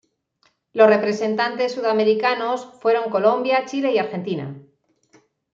[0.73, 4.51] Los representantes sudamericanos fueron Colombia, Chile y Argentina.